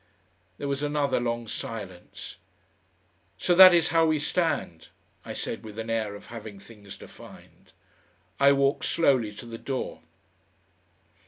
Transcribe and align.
There 0.57 0.67
was 0.67 0.81
another 0.81 1.19
long 1.19 1.47
silence. 1.47 2.37
"So 3.37 3.53
that 3.53 3.71
is 3.71 3.89
how 3.89 4.07
we 4.07 4.17
stand," 4.17 4.87
I 5.23 5.35
said 5.35 5.63
with 5.63 5.77
an 5.77 5.91
air 5.91 6.15
of 6.15 6.25
having 6.33 6.57
things 6.59 6.97
defined. 6.97 7.71
I 8.39 8.51
walked 8.51 8.85
slowly 8.85 9.31
to 9.33 9.45
the 9.45 9.59
door. 9.59 10.01